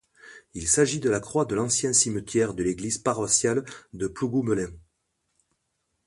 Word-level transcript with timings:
Il 0.55 0.67
s'agit 0.67 0.99
de 0.99 1.11
la 1.11 1.19
croix 1.19 1.45
de 1.45 1.53
l'ancien 1.53 1.93
cimetière 1.93 2.55
de 2.55 2.63
l’église 2.63 2.97
paroissiale 2.97 3.63
de 3.93 4.07
Plougoumelen. 4.07 4.75